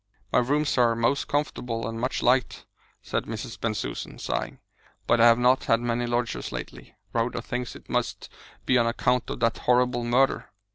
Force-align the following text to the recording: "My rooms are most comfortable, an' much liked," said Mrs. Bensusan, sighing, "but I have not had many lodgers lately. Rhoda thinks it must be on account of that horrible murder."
"My 0.33 0.39
rooms 0.39 0.79
are 0.79 0.95
most 0.95 1.27
comfortable, 1.27 1.87
an' 1.87 1.99
much 1.99 2.23
liked," 2.23 2.65
said 3.03 3.25
Mrs. 3.25 3.59
Bensusan, 3.61 4.17
sighing, 4.17 4.57
"but 5.05 5.21
I 5.21 5.27
have 5.27 5.37
not 5.37 5.65
had 5.65 5.79
many 5.79 6.07
lodgers 6.07 6.51
lately. 6.51 6.95
Rhoda 7.13 7.39
thinks 7.39 7.75
it 7.75 7.87
must 7.87 8.27
be 8.65 8.79
on 8.79 8.87
account 8.87 9.29
of 9.29 9.41
that 9.41 9.59
horrible 9.59 10.03
murder." 10.03 10.49